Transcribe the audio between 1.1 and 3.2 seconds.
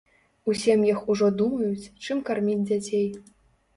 ужо думаюць, чым карміць дзяцей.